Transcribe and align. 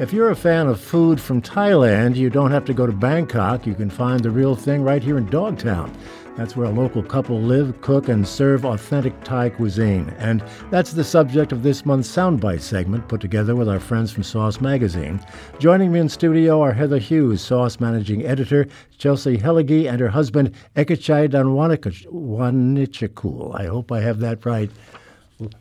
If 0.00 0.12
you're 0.14 0.30
a 0.30 0.34
fan 0.34 0.66
of 0.66 0.80
food 0.80 1.20
from 1.20 1.42
Thailand, 1.42 2.16
you 2.16 2.30
don't 2.30 2.52
have 2.52 2.64
to 2.64 2.72
go 2.72 2.86
to 2.86 2.92
Bangkok. 2.92 3.66
You 3.66 3.74
can 3.74 3.90
find 3.90 4.22
the 4.22 4.30
real 4.30 4.56
thing 4.56 4.82
right 4.82 5.02
here 5.02 5.18
in 5.18 5.26
Dogtown. 5.26 5.94
That's 6.38 6.56
where 6.56 6.64
a 6.64 6.70
local 6.70 7.02
couple 7.02 7.38
live, 7.38 7.78
cook, 7.82 8.08
and 8.08 8.26
serve 8.26 8.64
authentic 8.64 9.22
Thai 9.24 9.50
cuisine. 9.50 10.08
And 10.16 10.42
that's 10.70 10.94
the 10.94 11.04
subject 11.04 11.52
of 11.52 11.62
this 11.62 11.84
month's 11.84 12.08
Soundbite 12.08 12.62
segment 12.62 13.08
put 13.08 13.20
together 13.20 13.54
with 13.54 13.68
our 13.68 13.78
friends 13.78 14.10
from 14.10 14.22
Sauce 14.22 14.58
Magazine. 14.58 15.20
Joining 15.58 15.92
me 15.92 16.00
in 16.00 16.08
studio 16.08 16.62
are 16.62 16.72
Heather 16.72 16.96
Hughes, 16.96 17.42
Sauce 17.42 17.78
Managing 17.78 18.24
Editor, 18.24 18.68
Chelsea 18.96 19.36
Hellige, 19.36 19.86
and 19.86 20.00
her 20.00 20.08
husband, 20.08 20.54
Ekachai 20.76 21.28
Danwanichakul. 21.28 23.60
I 23.60 23.66
hope 23.66 23.92
I 23.92 24.00
have 24.00 24.20
that 24.20 24.46
right 24.46 24.70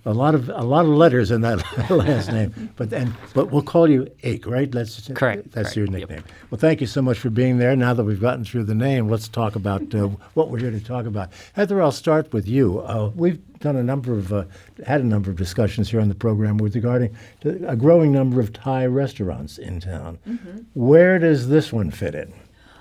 a 0.06 0.14
lot 0.14 0.36
of 0.36 0.50
a 0.50 0.64
lot 0.64 0.86
of 0.86 0.92
letters 0.92 1.32
in 1.32 1.42
that 1.42 1.64
last 1.90 2.32
name. 2.32 2.70
But 2.76 2.90
then, 2.90 3.16
but 3.34 3.52
we'll 3.52 3.62
call 3.62 3.90
you 3.90 4.08
Ake, 4.24 4.46
right? 4.46 4.72
That's 4.72 5.08
correct. 5.14 5.52
That's 5.52 5.74
correct. 5.74 5.78
your 5.78 5.88
nickname. 5.88 6.18
Yep. 6.18 6.32
Well, 6.50 6.60
thank 6.60 6.82
you 6.82 6.88
so 6.88 7.02
much 7.02 7.20
for 7.20 7.30
being 7.30 7.58
there. 7.58 7.76
Now 7.76 7.94
that 7.94 8.04
we've 8.04 8.22
gotten 8.22 8.44
through 8.46 8.66
the 8.66 8.76
name, 8.76 9.10
let's 9.10 9.28
talk 9.28 9.56
about 9.56 9.94
uh, 9.94 10.10
what 10.34 10.50
we're 10.50 10.60
here 10.60 10.72
to 10.72 10.80
talk 10.80 11.06
about. 11.06 11.30
Heather, 11.54 11.82
I'll 11.82 11.92
start 11.92 12.34
with 12.34 12.48
you. 12.48 12.80
Uh, 12.82 13.12
we've 13.16 13.40
done 13.60 13.76
a 13.76 13.84
number 13.84 14.14
of 14.14 14.32
uh, 14.34 14.46
had 14.86 15.02
a 15.02 15.06
number 15.06 15.30
of 15.30 15.38
discussions 15.38 15.90
here 15.90 16.02
on 16.02 16.10
the 16.10 16.16
program 16.16 16.58
with 16.58 16.76
regarding 16.76 17.16
a 17.44 17.76
growing 17.76 18.12
number 18.12 18.40
of 18.40 18.54
Thai 18.54 18.86
restaurants 18.86 19.58
in 19.58 19.80
town. 19.80 20.18
Mm-hmm. 20.28 20.60
Where 20.74 21.20
does 21.20 21.50
this 21.50 21.72
one 21.72 21.92
fit 21.92 22.16
in? 22.16 22.34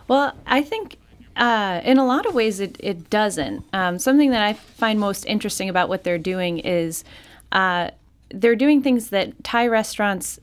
Well, 0.09 0.33
I 0.47 0.63
think 0.63 0.97
uh, 1.39 1.81
in 1.85 1.99
a 1.99 2.05
lot 2.05 2.27
of 2.27 2.35
ways, 2.35 2.59
it, 2.59 2.77
it 2.81 3.09
doesn't. 3.09 3.65
Um, 3.73 3.99
something 3.99 4.31
that 4.31 4.43
I 4.43 4.55
find 4.55 4.99
most 4.99 5.25
interesting 5.25 5.69
about 5.69 5.89
what 5.89 6.03
they're 6.03 6.19
doing 6.19 6.59
is 6.59 7.05
uh, 7.53 7.91
they're 8.31 8.57
doing 8.57 8.83
things 8.83 9.11
that 9.11 9.45
Thai 9.45 9.69
restaurants 9.69 10.41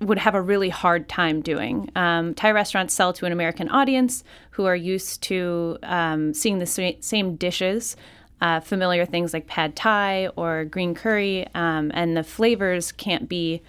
would 0.00 0.18
have 0.18 0.36
a 0.36 0.40
really 0.40 0.68
hard 0.68 1.08
time 1.08 1.40
doing. 1.40 1.90
Um, 1.96 2.34
Thai 2.34 2.52
restaurants 2.52 2.94
sell 2.94 3.12
to 3.14 3.26
an 3.26 3.32
American 3.32 3.68
audience 3.68 4.22
who 4.52 4.64
are 4.64 4.76
used 4.76 5.22
to 5.24 5.76
um, 5.82 6.32
seeing 6.32 6.58
the 6.58 6.96
same 7.00 7.34
dishes. 7.36 7.96
Uh, 8.40 8.60
familiar 8.60 9.04
things 9.04 9.32
like 9.32 9.48
pad 9.48 9.74
thai 9.74 10.28
or 10.36 10.64
green 10.64 10.94
curry, 10.94 11.44
um, 11.56 11.90
and 11.92 12.16
the 12.16 12.22
flavors 12.22 12.92
can't 12.92 13.28
be 13.28 13.60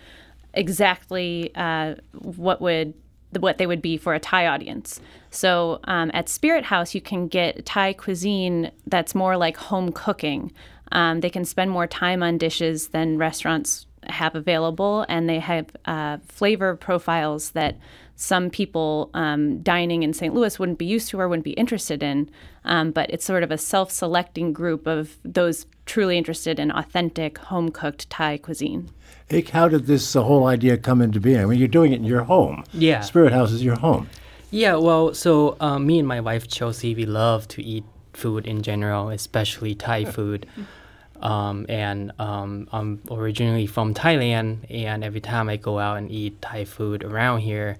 exactly 0.53 1.51
uh, 1.55 1.95
what 2.11 2.61
would 2.61 2.93
what 3.37 3.57
they 3.57 3.67
would 3.67 3.81
be 3.81 3.97
for 3.97 4.13
a 4.13 4.19
Thai 4.19 4.47
audience. 4.47 4.99
So 5.29 5.79
um, 5.83 6.09
at 6.13 6.29
Spirit 6.29 6.65
House, 6.65 6.95
you 6.95 7.01
can 7.01 7.27
get 7.27 7.65
Thai 7.65 7.93
cuisine 7.93 8.71
that's 8.87 9.13
more 9.13 9.37
like 9.37 9.57
home 9.57 9.91
cooking. 9.91 10.51
Um, 10.91 11.19
they 11.21 11.29
can 11.29 11.45
spend 11.45 11.69
more 11.69 11.87
time 11.87 12.23
on 12.23 12.37
dishes 12.37 12.89
than 12.89 13.17
restaurants 13.17 13.85
have 14.09 14.35
available, 14.35 15.05
and 15.09 15.29
they 15.29 15.39
have 15.39 15.67
uh, 15.85 16.17
flavor 16.27 16.75
profiles 16.75 17.51
that 17.51 17.77
some 18.15 18.49
people 18.49 19.09
um, 19.13 19.61
dining 19.61 20.03
in 20.03 20.11
St. 20.11 20.33
Louis 20.33 20.59
wouldn't 20.59 20.77
be 20.77 20.85
used 20.85 21.09
to 21.09 21.19
or 21.19 21.29
wouldn't 21.29 21.45
be 21.45 21.51
interested 21.51 22.03
in. 22.03 22.29
Um, 22.65 22.91
but 22.91 23.09
it's 23.09 23.23
sort 23.23 23.43
of 23.43 23.51
a 23.51 23.57
self 23.57 23.91
selecting 23.91 24.51
group 24.51 24.87
of 24.87 25.17
those 25.23 25.65
truly 25.85 26.17
interested 26.17 26.59
in 26.59 26.71
authentic, 26.71 27.37
home 27.37 27.69
cooked 27.69 28.09
Thai 28.09 28.37
cuisine. 28.37 28.89
Ike, 29.31 29.49
how 29.49 29.69
did 29.69 29.85
this 29.85 30.15
uh, 30.15 30.23
whole 30.23 30.47
idea 30.47 30.77
come 30.77 31.01
into 31.01 31.19
being? 31.19 31.39
I 31.39 31.45
mean, 31.45 31.59
you're 31.59 31.67
doing 31.67 31.93
it 31.93 31.97
in 31.97 32.03
your 32.03 32.23
home. 32.23 32.63
Yeah. 32.73 33.01
Spirit 33.01 33.31
House 33.31 33.51
is 33.51 33.63
your 33.63 33.77
home. 33.77 34.09
Yeah, 34.51 34.75
well, 34.75 35.13
so 35.13 35.55
um, 35.59 35.85
me 35.85 35.99
and 35.99 36.07
my 36.07 36.19
wife 36.19 36.47
Chelsea, 36.47 36.95
we 36.95 37.05
love 37.05 37.47
to 37.49 37.63
eat 37.63 37.83
food 38.13 38.47
in 38.47 38.63
general, 38.63 39.09
especially 39.09 39.75
Thai 39.75 40.05
food. 40.05 40.45
Um, 41.21 41.65
and 41.67 42.11
um, 42.19 42.69
I'm 42.71 43.01
originally 43.11 43.67
from 43.67 43.93
Thailand, 43.93 44.59
and 44.69 45.03
every 45.03 45.19
time 45.21 45.49
I 45.49 45.57
go 45.57 45.79
out 45.79 45.97
and 45.97 46.09
eat 46.09 46.41
Thai 46.41 46.65
food 46.65 47.03
around 47.03 47.41
here, 47.41 47.77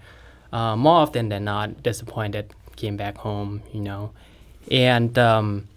uh, 0.52 0.76
more 0.76 0.96
often 0.96 1.30
than 1.30 1.46
not, 1.46 1.82
disappointed. 1.84 2.54
Came 2.76 2.96
back 2.96 3.18
home, 3.18 3.62
you 3.74 3.82
know, 3.82 4.12
and 4.72 5.18
um, 5.20 5.68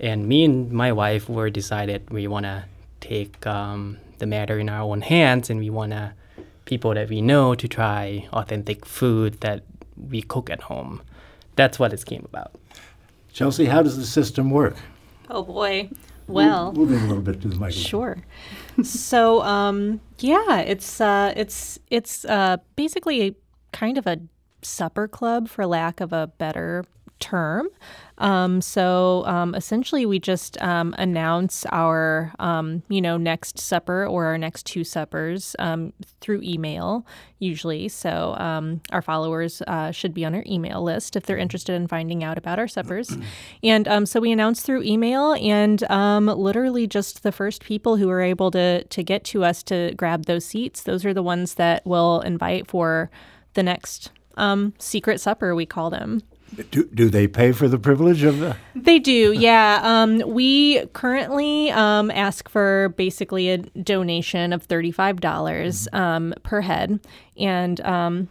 and 0.00 0.26
me 0.26 0.44
and 0.44 0.72
my 0.72 0.92
wife 0.92 1.28
were 1.28 1.50
decided 1.50 2.08
we 2.08 2.26
want 2.26 2.44
to 2.44 2.64
take 3.00 3.46
um, 3.46 3.98
the 4.16 4.24
matter 4.24 4.58
in 4.58 4.70
our 4.70 4.80
own 4.80 5.02
hands, 5.02 5.50
and 5.50 5.60
we 5.60 5.68
want 5.68 5.92
to 5.92 6.14
people 6.64 6.94
that 6.94 7.10
we 7.10 7.20
know 7.20 7.54
to 7.54 7.68
try 7.68 8.26
authentic 8.32 8.86
food 8.86 9.40
that 9.40 9.62
we 10.10 10.22
cook 10.22 10.48
at 10.48 10.62
home. 10.62 11.02
That's 11.56 11.78
what 11.78 11.92
it 11.92 12.04
came 12.06 12.24
about. 12.24 12.52
Chelsea, 13.32 13.66
how 13.66 13.82
does 13.82 13.96
the 13.96 14.06
system 14.06 14.50
work? 14.50 14.76
Oh 15.28 15.42
boy. 15.42 15.90
Well, 16.32 16.72
moving 16.72 16.98
a 16.98 17.06
little 17.06 17.22
bit 17.22 17.40
to 17.42 17.48
the 17.48 17.56
microphone. 17.56 17.82
Sure. 17.82 18.16
so, 18.82 19.42
um, 19.42 20.00
yeah, 20.18 20.60
it's 20.60 21.00
uh, 21.00 21.32
it's 21.36 21.78
it's 21.90 22.24
uh, 22.24 22.58
basically 22.76 23.22
a, 23.22 23.34
kind 23.72 23.98
of 23.98 24.06
a 24.06 24.18
supper 24.62 25.08
club, 25.08 25.48
for 25.48 25.66
lack 25.66 26.00
of 26.00 26.12
a 26.12 26.28
better 26.38 26.84
term. 27.22 27.68
Um, 28.18 28.60
so 28.60 29.24
um, 29.26 29.54
essentially, 29.54 30.04
we 30.04 30.18
just 30.18 30.60
um, 30.60 30.94
announce 30.98 31.64
our, 31.72 32.32
um, 32.38 32.82
you 32.88 33.00
know, 33.00 33.16
next 33.16 33.58
supper 33.58 34.06
or 34.06 34.26
our 34.26 34.36
next 34.36 34.66
two 34.66 34.84
suppers 34.84 35.56
um, 35.58 35.92
through 36.20 36.42
email, 36.42 37.06
usually. 37.38 37.88
So 37.88 38.34
um, 38.38 38.80
our 38.92 39.02
followers 39.02 39.62
uh, 39.66 39.92
should 39.92 40.12
be 40.12 40.24
on 40.24 40.34
our 40.34 40.44
email 40.46 40.82
list 40.82 41.16
if 41.16 41.24
they're 41.24 41.38
interested 41.38 41.74
in 41.74 41.88
finding 41.88 42.22
out 42.22 42.38
about 42.38 42.58
our 42.58 42.68
suppers. 42.68 43.16
and 43.62 44.08
so 44.08 44.20
we 44.20 44.30
announce 44.30 44.60
through 44.62 44.82
email, 44.82 45.34
and 45.34 45.82
literally 45.90 46.86
just 46.86 47.22
the 47.22 47.32
first 47.32 47.64
people 47.64 47.96
who 47.96 48.10
are 48.10 48.20
able 48.20 48.50
to 48.50 48.84
to 48.84 49.02
get 49.02 49.24
to 49.24 49.44
us 49.44 49.62
to 49.64 49.94
grab 49.96 50.26
those 50.26 50.44
seats, 50.44 50.82
those 50.82 51.04
are 51.04 51.14
the 51.14 51.22
ones 51.22 51.54
that 51.54 51.82
we'll 51.84 52.20
invite 52.20 52.68
for 52.68 53.10
the 53.54 53.62
next 53.62 54.10
um, 54.36 54.74
secret 54.78 55.20
supper, 55.20 55.54
we 55.54 55.66
call 55.66 55.90
them. 55.90 56.22
Do, 56.70 56.84
do 56.84 57.08
they 57.08 57.26
pay 57.26 57.52
for 57.52 57.66
the 57.66 57.78
privilege 57.78 58.22
of 58.24 58.38
the? 58.38 58.56
They 58.74 58.98
do, 58.98 59.32
yeah. 59.32 59.80
Um, 59.82 60.22
we 60.26 60.84
currently 60.88 61.70
um, 61.70 62.10
ask 62.10 62.48
for 62.48 62.90
basically 62.96 63.48
a 63.50 63.58
donation 63.58 64.52
of 64.52 64.66
$35 64.68 65.20
mm-hmm. 65.20 65.96
um, 65.96 66.34
per 66.42 66.60
head. 66.60 67.00
And 67.36 67.80
um, 67.80 68.28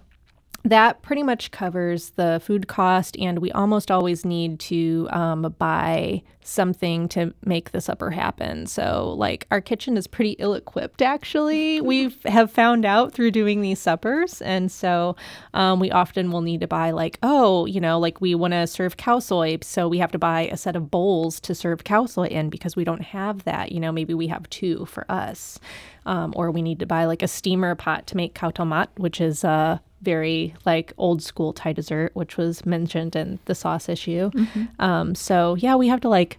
that 0.64 1.02
pretty 1.02 1.24
much 1.24 1.52
covers 1.52 2.12
the 2.12 2.42
food 2.44 2.68
cost, 2.68 3.18
and 3.18 3.40
we 3.40 3.52
almost 3.52 3.90
always 3.90 4.24
need 4.26 4.60
to 4.60 5.08
um, 5.12 5.56
buy 5.58 6.22
something 6.44 7.08
to 7.10 7.34
make 7.46 7.72
the 7.72 7.82
supper 7.82 8.10
happen. 8.12 8.66
So, 8.66 9.14
like, 9.18 9.48
our 9.52 9.62
kitchen 9.62 9.98
is 9.98 10.08
pretty 10.08 10.32
ill 10.40 10.54
equipped, 10.54 11.02
actually. 11.02 11.82
We 11.92 12.16
have 12.26 12.50
found 12.50 12.86
out 12.86 13.12
through 13.12 13.32
doing 13.32 13.62
these 13.62 13.80
suppers. 13.80 14.42
And 14.42 14.72
so, 14.72 15.18
um, 15.54 15.80
we 15.82 15.92
often 15.92 16.32
will 16.32 16.42
need 16.42 16.62
to 16.62 16.68
buy, 16.68 16.92
like, 16.92 17.20
oh, 17.22 17.66
you 17.66 17.82
know, 17.82 18.00
like 18.00 18.22
we 18.22 18.34
want 18.34 18.54
to 18.54 18.66
serve 18.66 18.96
khao 18.96 19.22
soi. 19.22 19.58
So, 19.62 19.90
we 19.90 19.98
have 19.98 20.12
to 20.12 20.20
buy 20.20 20.44
a 20.48 20.56
set 20.56 20.78
of 20.78 20.90
bowls 20.90 21.40
to 21.42 21.54
serve 21.54 21.84
khao 21.84 22.08
soi 22.08 22.28
in 22.28 22.50
because 22.50 22.78
we 22.78 22.86
don't 22.86 23.02
have 23.02 23.44
that. 23.44 23.74
You 23.74 23.82
know, 23.82 23.92
maybe 23.92 24.14
we 24.14 24.28
have 24.28 24.50
two 24.50 24.86
for 24.86 25.06
us. 25.10 25.60
Um, 26.06 26.34
or 26.36 26.50
we 26.50 26.62
need 26.62 26.80
to 26.80 26.86
buy 26.86 27.06
like 27.06 27.22
a 27.22 27.28
steamer 27.28 27.76
pot 27.76 28.08
to 28.08 28.18
make 28.18 28.34
khao 28.34 28.54
tomat, 28.54 28.88
which 28.98 29.20
is 29.20 29.44
uh, 29.44 29.80
very 30.02 30.54
like 30.66 30.94
old 30.98 31.22
school 31.22 31.54
Thai 31.54 31.74
dessert, 31.74 32.12
which 32.14 32.38
was 32.38 32.66
mentioned 32.66 33.16
in 33.16 33.40
the 33.46 33.56
sauce 33.56 33.90
issue. 33.90 34.32
Mm-hmm. 34.32 34.82
Um, 34.82 35.16
so 35.16 35.56
yeah, 35.56 35.76
we 35.76 35.88
have 35.88 36.02
to 36.02 36.10
like 36.10 36.38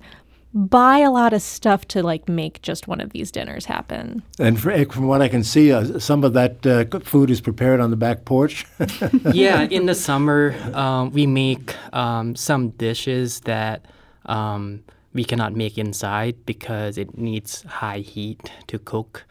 buy 0.54 0.98
a 0.98 1.10
lot 1.10 1.32
of 1.32 1.40
stuff 1.40 1.86
to 1.88 2.02
like 2.02 2.28
make 2.28 2.60
just 2.60 2.86
one 2.86 3.00
of 3.00 3.10
these 3.10 3.30
dinners 3.30 3.64
happen. 3.64 4.22
And 4.38 4.60
for, 4.60 4.84
from 4.86 5.06
what 5.06 5.22
I 5.22 5.28
can 5.28 5.42
see, 5.42 5.72
uh, 5.72 5.98
some 5.98 6.24
of 6.24 6.34
that 6.34 6.66
uh, 6.66 6.98
food 7.00 7.30
is 7.30 7.40
prepared 7.40 7.80
on 7.80 7.90
the 7.90 7.96
back 7.96 8.24
porch. 8.24 8.66
yeah, 9.32 9.62
in 9.62 9.86
the 9.86 9.94
summer, 9.94 10.54
um, 10.74 11.10
we 11.12 11.26
make 11.26 11.74
um, 11.94 12.36
some 12.36 12.70
dishes 12.70 13.40
that 13.40 13.86
um, 14.26 14.84
we 15.14 15.24
cannot 15.24 15.54
make 15.54 15.78
inside 15.78 16.44
because 16.44 16.98
it 16.98 17.16
needs 17.16 17.62
high 17.62 18.00
heat 18.00 18.50
to 18.66 18.78
cook. 18.78 19.24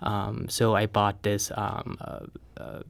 Um, 0.00 0.48
so 0.48 0.76
I 0.76 0.86
bought 0.86 1.22
this 1.24 1.50
um, 1.56 1.96
uh, 2.00 2.20
uh, 2.56 2.82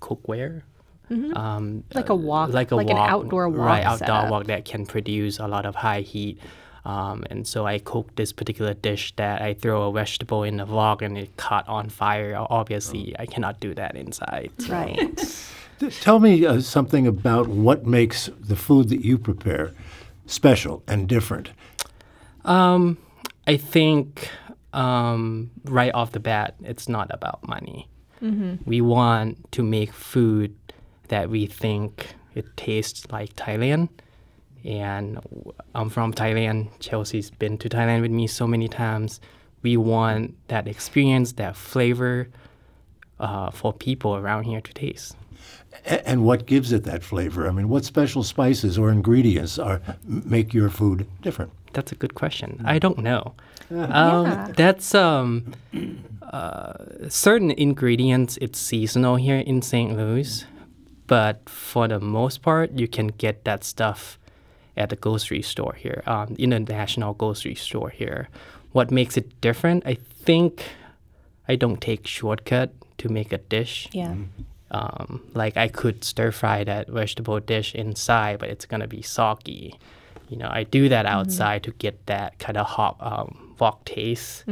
cookware. 0.00 0.62
Mm-hmm. 1.10 1.36
Um, 1.36 1.84
like 1.94 2.08
a 2.08 2.14
wok, 2.14 2.50
like 2.50 2.72
a 2.72 2.76
like 2.76 2.88
wok, 2.88 2.96
an 2.96 3.10
outdoor 3.10 3.48
wok, 3.48 3.66
right? 3.66 3.84
Outdoor 3.84 4.06
setup. 4.06 4.30
wok 4.30 4.46
that 4.46 4.64
can 4.64 4.86
produce 4.86 5.38
a 5.38 5.46
lot 5.46 5.64
of 5.64 5.76
high 5.76 6.00
heat. 6.00 6.40
Um, 6.84 7.24
and 7.30 7.46
so 7.46 7.66
I 7.66 7.78
cooked 7.78 8.16
this 8.16 8.32
particular 8.32 8.72
dish 8.74 9.12
that 9.16 9.42
I 9.42 9.54
throw 9.54 9.88
a 9.88 9.92
vegetable 9.92 10.44
in 10.44 10.58
the 10.58 10.66
wok 10.66 11.02
and 11.02 11.18
it 11.18 11.36
caught 11.36 11.66
on 11.68 11.88
fire. 11.88 12.36
Obviously, 12.38 13.14
I 13.18 13.26
cannot 13.26 13.58
do 13.58 13.74
that 13.74 13.96
inside. 13.96 14.52
So. 14.58 14.72
Right. 14.72 15.46
Tell 16.00 16.20
me 16.20 16.46
uh, 16.46 16.60
something 16.60 17.06
about 17.06 17.48
what 17.48 17.86
makes 17.86 18.30
the 18.38 18.56
food 18.56 18.88
that 18.88 19.04
you 19.04 19.18
prepare 19.18 19.72
special 20.26 20.82
and 20.86 21.08
different. 21.08 21.50
Um, 22.44 22.98
I 23.46 23.56
think 23.56 24.30
um, 24.72 25.50
right 25.64 25.92
off 25.92 26.12
the 26.12 26.20
bat, 26.20 26.54
it's 26.62 26.88
not 26.88 27.12
about 27.12 27.46
money. 27.46 27.88
We 28.64 28.80
want 28.80 29.52
to 29.52 29.62
make 29.62 29.92
food 29.92 30.54
that 31.08 31.30
we 31.30 31.46
think 31.46 32.14
it 32.34 32.56
tastes 32.56 33.10
like 33.10 33.34
Thailand. 33.36 33.88
And 34.64 35.20
I'm 35.74 35.90
from 35.90 36.12
Thailand. 36.12 36.70
Chelsea's 36.80 37.30
been 37.30 37.56
to 37.58 37.68
Thailand 37.68 38.00
with 38.02 38.10
me 38.10 38.26
so 38.26 38.46
many 38.46 38.68
times. 38.68 39.20
We 39.62 39.76
want 39.76 40.34
that 40.48 40.66
experience, 40.66 41.32
that 41.34 41.56
flavor 41.56 42.28
uh, 43.20 43.50
for 43.50 43.72
people 43.72 44.16
around 44.16 44.44
here 44.44 44.60
to 44.60 44.72
taste. 44.74 45.16
A- 45.86 46.08
And 46.08 46.24
what 46.24 46.46
gives 46.46 46.72
it 46.72 46.84
that 46.84 47.02
flavor? 47.02 47.46
I 47.48 47.52
mean, 47.52 47.68
what 47.68 47.84
special 47.84 48.22
spices 48.22 48.78
or 48.78 48.90
ingredients 48.90 49.58
are 49.58 49.80
make 50.04 50.52
your 50.54 50.68
food 50.70 51.06
different? 51.22 51.50
That's 51.72 51.92
a 51.92 51.94
good 51.94 52.14
question. 52.14 52.60
I 52.64 52.78
don't 52.78 52.98
know. 52.98 53.34
Um, 53.70 54.52
That's 54.56 54.94
um, 54.94 55.52
uh, 56.22 56.72
certain 57.08 57.50
ingredients. 57.50 58.38
It's 58.40 58.58
seasonal 58.58 59.16
here 59.16 59.38
in 59.38 59.62
St. 59.62 59.96
Louis, 59.96 60.44
but 61.06 61.48
for 61.48 61.88
the 61.88 62.00
most 62.00 62.42
part, 62.42 62.70
you 62.78 62.88
can 62.88 63.08
get 63.08 63.44
that 63.44 63.64
stuff 63.64 64.18
at 64.76 64.90
the 64.90 64.96
grocery 64.96 65.42
store 65.42 65.74
here, 65.74 66.02
um, 66.06 66.34
in 66.38 66.50
the 66.50 66.60
national 66.60 67.14
grocery 67.14 67.54
store 67.54 67.90
here. 67.90 68.28
What 68.72 68.90
makes 68.90 69.16
it 69.16 69.40
different? 69.40 69.84
I 69.86 69.94
think 70.24 70.62
I 71.48 71.56
don't 71.56 71.80
take 71.80 72.06
shortcut 72.06 72.70
to 72.98 73.08
make 73.08 73.32
a 73.32 73.38
dish. 73.38 73.88
Yeah. 73.92 74.14
Um, 74.70 75.22
like 75.34 75.56
I 75.56 75.68
could 75.68 76.02
stir 76.04 76.32
fry 76.32 76.64
that 76.64 76.88
vegetable 76.88 77.38
dish 77.40 77.74
inside, 77.74 78.38
but 78.40 78.48
it's 78.48 78.66
gonna 78.66 78.88
be 78.88 79.00
soggy. 79.02 79.78
You 80.28 80.36
know, 80.38 80.48
I 80.50 80.64
do 80.64 80.88
that 80.88 81.06
outside 81.06 81.62
to 81.64 81.70
get 81.72 82.04
that 82.06 82.38
kind 82.40 82.56
of 82.58 82.66
hot 82.66 82.96
um, 83.00 83.54
wok 83.60 83.84
taste, 83.84 84.44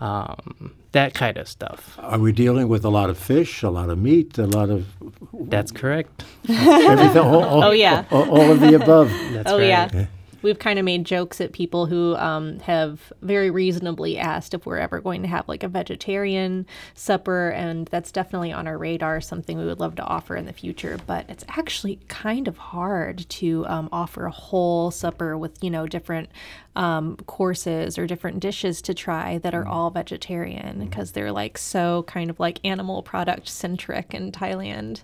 um, 0.00 0.74
that 0.92 1.14
kind 1.14 1.36
of 1.38 1.48
stuff. 1.48 1.98
Are 1.98 2.18
we 2.18 2.32
dealing 2.32 2.68
with 2.68 2.84
a 2.84 2.90
lot 2.90 3.08
of 3.08 3.16
fish, 3.18 3.62
a 3.62 3.70
lot 3.70 3.88
of 3.88 3.98
meat, 3.98 4.36
a 4.38 4.46
lot 4.46 4.68
of 4.70 4.86
That's 5.32 5.72
correct. 5.72 6.24
everything? 6.48 7.22
All, 7.22 7.44
all- 7.44 7.64
Oh, 7.64 7.70
yeah. 7.70 8.04
all, 8.10 8.28
all 8.30 8.50
of 8.50 8.60
the 8.60 8.74
above. 8.74 9.08
That's 9.32 9.50
oh 9.50 9.58
right. 9.58 9.68
yeah. 9.68 10.06
We've 10.46 10.58
kind 10.58 10.78
of 10.78 10.84
made 10.84 11.04
jokes 11.04 11.40
at 11.40 11.52
people 11.52 11.86
who 11.86 12.14
um, 12.14 12.60
have 12.60 13.12
very 13.20 13.50
reasonably 13.50 14.16
asked 14.16 14.54
if 14.54 14.64
we're 14.64 14.78
ever 14.78 15.00
going 15.00 15.22
to 15.22 15.28
have 15.28 15.48
like 15.48 15.64
a 15.64 15.68
vegetarian 15.68 16.66
supper, 16.94 17.50
and 17.50 17.88
that's 17.88 18.12
definitely 18.12 18.52
on 18.52 18.68
our 18.68 18.78
radar, 18.78 19.20
something 19.20 19.58
we 19.58 19.66
would 19.66 19.80
love 19.80 19.96
to 19.96 20.04
offer 20.04 20.36
in 20.36 20.46
the 20.46 20.52
future. 20.52 21.00
But 21.04 21.28
it's 21.28 21.44
actually 21.48 21.98
kind 22.06 22.46
of 22.46 22.58
hard 22.58 23.28
to 23.28 23.66
um, 23.66 23.88
offer 23.90 24.26
a 24.26 24.30
whole 24.30 24.92
supper 24.92 25.36
with 25.36 25.64
you 25.64 25.70
know 25.70 25.88
different 25.88 26.28
um, 26.76 27.16
courses 27.26 27.98
or 27.98 28.06
different 28.06 28.38
dishes 28.38 28.80
to 28.82 28.94
try 28.94 29.38
that 29.38 29.54
are 29.54 29.66
all 29.66 29.90
vegetarian 29.90 30.78
because 30.78 31.10
they're 31.10 31.32
like 31.32 31.58
so 31.58 32.04
kind 32.04 32.30
of 32.30 32.38
like 32.38 32.60
animal 32.64 33.02
product 33.02 33.48
centric 33.48 34.14
in 34.14 34.30
Thailand. 34.30 35.00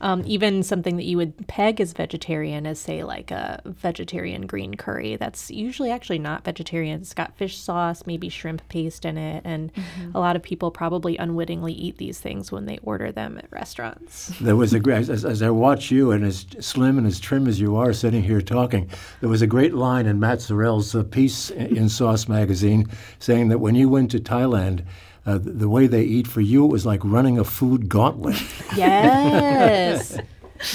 Um, 0.00 0.22
even 0.26 0.62
something 0.62 0.96
that 0.96 1.04
you 1.04 1.16
would 1.16 1.46
peg 1.46 1.80
as 1.80 1.92
vegetarian 1.92 2.66
is 2.66 2.78
say 2.78 3.02
like 3.02 3.30
a 3.30 3.62
vegetarian 3.64 4.46
green 4.46 4.74
curry 4.74 5.16
that's 5.16 5.50
usually 5.50 5.90
actually 5.90 6.18
not 6.18 6.44
vegetarian. 6.44 7.00
It's 7.00 7.14
got 7.14 7.36
fish 7.36 7.58
sauce 7.58 8.02
maybe 8.06 8.28
shrimp 8.28 8.66
paste 8.68 9.04
in 9.04 9.16
it 9.16 9.42
and 9.44 9.72
a 10.14 10.20
lot 10.20 10.36
of 10.36 10.42
people 10.42 10.70
probably 10.70 11.16
unwittingly 11.16 11.72
eat 11.72 11.98
these 11.98 12.20
things 12.20 12.52
when 12.52 12.66
they 12.66 12.78
order 12.82 13.10
them 13.10 13.38
at 13.38 13.50
restaurants. 13.50 14.28
There 14.40 14.56
was 14.56 14.74
a 14.74 14.80
great, 14.80 15.08
as, 15.08 15.24
as 15.24 15.42
I 15.42 15.50
watch 15.50 15.90
you 15.90 16.10
and 16.10 16.24
as 16.24 16.46
slim 16.60 16.98
and 16.98 17.06
as 17.06 17.18
trim 17.18 17.46
as 17.46 17.60
you 17.60 17.76
are 17.76 17.92
sitting 17.92 18.22
here 18.22 18.40
talking, 18.40 18.90
there 19.20 19.30
was 19.30 19.42
a 19.42 19.46
great 19.46 19.74
line 19.74 20.06
in 20.06 20.20
Matt 20.20 20.38
Sorrell's 20.38 20.94
uh, 20.94 21.02
piece 21.02 21.50
in 21.50 21.88
Sauce 21.88 22.28
magazine 22.28 22.86
saying 23.18 23.48
that 23.48 23.58
when 23.58 23.74
you 23.74 23.88
went 23.88 24.10
to 24.10 24.18
Thailand, 24.18 24.84
uh, 25.26 25.38
the, 25.38 25.50
the 25.50 25.68
way 25.68 25.86
they 25.86 26.02
eat 26.02 26.26
for 26.26 26.40
you, 26.40 26.64
it 26.64 26.68
was 26.68 26.86
like 26.86 27.00
running 27.04 27.38
a 27.38 27.44
food 27.44 27.88
gauntlet. 27.88 28.40
yes. 28.76 30.18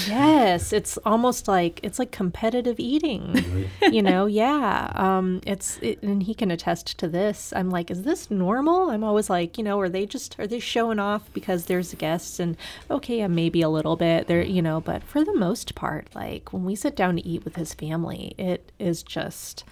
Yes. 0.06 0.72
It's 0.72 0.96
almost 0.98 1.48
like 1.48 1.80
it's 1.82 1.98
like 1.98 2.12
competitive 2.12 2.78
eating 2.78 3.68
you 3.82 4.00
know? 4.00 4.26
Yeah. 4.26 4.92
Um 4.94 5.40
it's 5.44 5.78
it, 5.82 6.00
and 6.02 6.22
he 6.22 6.34
can 6.34 6.52
attest 6.52 6.96
to 6.98 7.08
this. 7.08 7.52
I'm 7.56 7.68
like 7.68 7.90
is 7.90 8.02
this 8.04 8.30
normal? 8.30 8.90
I'm 8.90 9.02
always 9.02 9.28
like 9.28 9.58
you 9.58 9.64
know 9.64 9.80
are 9.80 9.88
they 9.88 10.06
just 10.06 10.38
are 10.38 10.46
they 10.46 10.60
showing 10.60 11.00
off 11.00 11.32
because 11.32 11.66
there's 11.66 11.94
guests? 11.94 12.38
And 12.38 12.56
okay 12.92 13.18
yeah, 13.18 13.26
maybe 13.26 13.60
a 13.60 13.68
little 13.68 13.96
bit. 13.96 14.28
There 14.28 14.42
you 14.42 14.62
know 14.62 14.80
but 14.80 15.02
for 15.02 15.24
the 15.24 15.34
most 15.34 15.74
part 15.74 16.14
like 16.14 16.52
when 16.52 16.64
we 16.64 16.76
sit 16.76 16.94
down 16.94 17.16
to 17.16 17.26
eat 17.26 17.44
with 17.44 17.56
his 17.56 17.74
family 17.74 18.34
it 18.38 18.70
is 18.78 19.02
just 19.02 19.64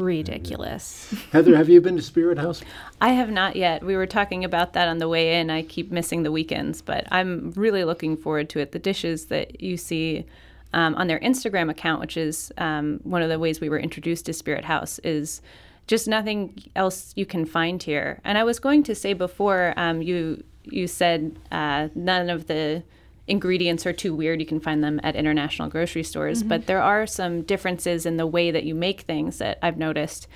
ridiculous 0.00 1.14
Heather, 1.32 1.56
have 1.56 1.68
you 1.68 1.80
been 1.80 1.96
to 1.96 2.02
Spirit 2.02 2.38
House? 2.38 2.62
I 3.00 3.10
have 3.10 3.30
not 3.30 3.56
yet. 3.56 3.84
We 3.84 3.96
were 3.96 4.06
talking 4.06 4.44
about 4.44 4.72
that 4.72 4.88
on 4.88 4.98
the 4.98 5.08
way 5.08 5.38
in. 5.38 5.50
I 5.50 5.62
keep 5.62 5.90
missing 5.90 6.22
the 6.22 6.32
weekends, 6.32 6.82
but 6.82 7.06
I'm 7.10 7.52
really 7.52 7.84
looking 7.84 8.16
forward 8.16 8.48
to 8.50 8.60
it. 8.60 8.72
The 8.72 8.78
dishes 8.78 9.26
that 9.26 9.60
you 9.60 9.76
see 9.76 10.26
um, 10.72 10.94
on 10.94 11.06
their 11.06 11.20
Instagram 11.20 11.70
account, 11.70 12.00
which 12.00 12.16
is 12.16 12.52
um, 12.58 13.00
one 13.02 13.22
of 13.22 13.28
the 13.28 13.38
ways 13.38 13.60
we 13.60 13.68
were 13.68 13.78
introduced 13.78 14.26
to 14.26 14.32
Spirit 14.32 14.64
House, 14.64 14.98
is 15.00 15.42
just 15.86 16.06
nothing 16.06 16.62
else 16.76 17.12
you 17.16 17.26
can 17.26 17.44
find 17.44 17.82
here. 17.82 18.20
And 18.24 18.38
I 18.38 18.44
was 18.44 18.58
going 18.58 18.82
to 18.84 18.94
say 18.94 19.12
before, 19.12 19.74
um, 19.76 20.02
you 20.02 20.42
you 20.64 20.86
said 20.86 21.38
uh, 21.50 21.88
none 21.94 22.30
of 22.30 22.46
the 22.46 22.82
ingredients 23.30 23.86
are 23.86 23.92
too 23.92 24.14
weird. 24.14 24.40
You 24.40 24.46
can 24.46 24.60
find 24.60 24.82
them 24.84 25.00
at 25.02 25.16
international 25.16 25.68
grocery 25.68 26.02
stores, 26.02 26.42
but 26.42 26.66
there 26.66 26.82
are 26.82 27.06
some 27.06 27.42
differences 27.42 28.04
in 28.06 28.16
the 28.16 28.26
way 28.26 28.50
that 28.50 28.64
you 28.64 28.74
make 28.74 29.02
things 29.02 29.38
that 29.38 29.58
I've 29.62 29.78
noticed. 29.78 30.26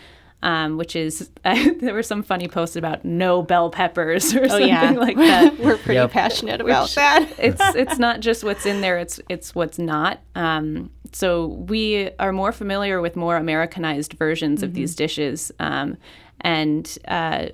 Um, 0.42 0.76
which 0.76 0.94
is 0.94 1.30
there 1.42 1.94
were 1.94 2.02
some 2.02 2.22
funny 2.22 2.48
posts 2.48 2.76
about 2.76 3.02
no 3.02 3.40
bell 3.40 3.70
peppers 3.70 4.34
or 4.34 4.46
something 4.46 4.68
yeah. 4.68 4.90
like 4.90 5.16
that. 5.32 5.58
we're 5.58 5.78
pretty 5.78 5.94
Yep. 5.94 6.10
passionate 6.10 6.60
about 6.60 6.90
that 6.96 7.32
it's 7.38 7.62
it's 7.74 7.98
not 7.98 8.20
just 8.20 8.44
what's 8.44 8.66
in 8.66 8.82
there; 8.82 8.98
it's 8.98 9.18
it's 9.30 9.54
what's 9.54 9.78
not. 9.78 10.20
Um, 10.34 10.90
so 11.12 11.46
we 11.46 12.10
are 12.18 12.30
more 12.32 12.52
familiar 12.52 13.00
with 13.00 13.16
more 13.16 13.36
Americanized 13.38 14.12
versions 14.14 14.62
of 14.62 14.74
these 14.74 14.94
dishes, 14.94 15.50
um, 15.60 15.96
and 16.42 16.98
uh, 17.08 17.46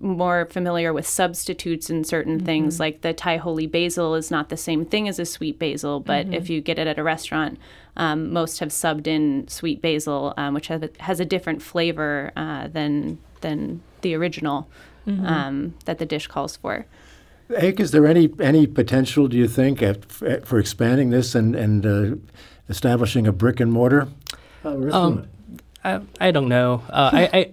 more 0.00 0.46
familiar 0.46 0.92
with 0.92 1.06
substitutes 1.06 1.90
in 1.90 2.04
certain 2.04 2.44
things. 2.44 2.78
Like 2.78 3.00
the 3.00 3.12
Thai 3.12 3.38
holy 3.38 3.66
basil 3.66 4.14
is 4.14 4.30
not 4.30 4.48
the 4.48 4.56
same 4.56 4.84
thing 4.84 5.08
as 5.08 5.18
a 5.18 5.24
sweet 5.24 5.58
basil, 5.58 6.00
but 6.00 6.32
if 6.32 6.48
you 6.48 6.60
get 6.60 6.78
it 6.78 6.86
at 6.86 6.98
a 6.98 7.02
restaurant, 7.02 7.58
um, 7.96 8.32
most 8.32 8.60
have 8.60 8.68
subbed 8.68 9.06
in 9.06 9.48
sweet 9.48 9.82
basil, 9.82 10.32
um, 10.36 10.54
which 10.54 10.68
has 10.68 10.82
a, 10.82 10.90
has 11.00 11.20
a 11.20 11.24
different 11.24 11.62
flavor 11.62 12.32
uh, 12.36 12.68
than 12.68 13.18
than 13.40 13.82
the 14.02 14.14
original 14.14 14.68
um, 15.06 15.74
that 15.84 15.98
the 15.98 16.06
dish 16.06 16.26
calls 16.26 16.56
for. 16.56 16.86
Ake, 17.56 17.78
is 17.78 17.90
there 17.90 18.06
any 18.06 18.32
any 18.40 18.66
potential, 18.66 19.28
do 19.28 19.36
you 19.36 19.48
think, 19.48 19.82
at, 19.82 20.04
for 20.10 20.58
expanding 20.58 21.10
this 21.10 21.34
and, 21.34 21.54
and 21.54 21.84
uh, 21.84 22.16
establishing 22.68 23.26
a 23.26 23.32
brick 23.32 23.60
and 23.60 23.72
mortar? 23.72 24.08
Uh, 24.64 24.78
restaurant? 24.78 25.28
I, 25.84 26.00
I 26.20 26.30
don't 26.30 26.48
know. 26.48 26.82
Uh, 26.88 27.10
I, 27.12 27.38
I 27.38 27.50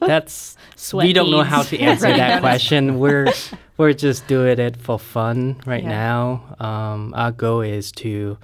that's 0.00 0.56
we 0.92 1.12
don't 1.12 1.30
know 1.30 1.42
how 1.42 1.62
to 1.62 1.78
answer 1.78 2.08
that 2.08 2.40
question. 2.46 2.98
We're 2.98 3.32
we're 3.76 3.92
just 3.92 4.26
doing 4.26 4.58
it 4.58 4.76
for 4.76 4.98
fun 4.98 5.60
right 5.66 5.82
Yeah. 5.82 5.88
now. 5.88 6.56
Um, 6.60 7.12
our 7.16 7.32
goal 7.32 7.60
is 7.62 7.92
to 8.02 8.38